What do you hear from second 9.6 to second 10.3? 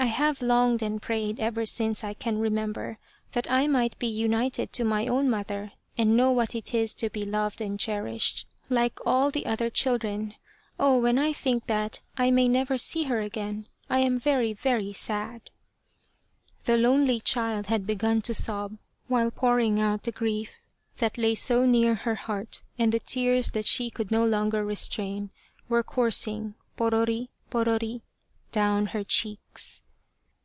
21 The Quest of the Sword